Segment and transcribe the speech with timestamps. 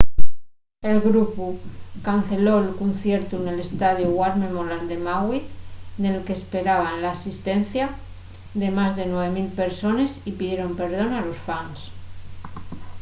[0.91, 1.47] el grupu
[2.07, 5.39] canceló'l conciertu nel estadiu war memorial de maui
[6.03, 7.85] nel que s'esperaba l'asistencia
[8.61, 11.77] de más de 9 000 persones y pidieron perdón a los fans